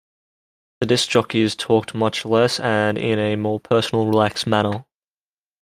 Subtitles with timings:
[0.79, 4.85] The disc jockeys talked much less, and in a more personal, relaxed manner.